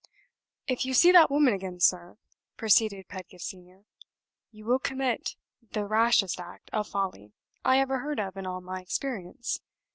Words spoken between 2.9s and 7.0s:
Pedgift Senior, "you will commit the rashest act of